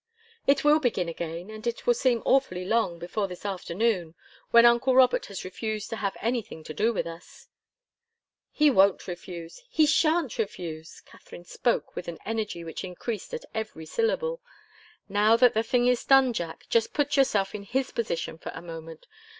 [0.47, 4.15] "It will begin again, and it will seem awfully long, before this afternoon
[4.49, 7.49] when uncle Robert has refused to have anything to do with us."
[8.49, 13.85] "He won't refuse he shan't refuse!" Katharine spoke with an energy which increased at every
[13.85, 14.41] syllable.
[15.07, 18.61] "Now that the thing is done, Jack, just put yourself in his position for a
[18.63, 19.05] moment.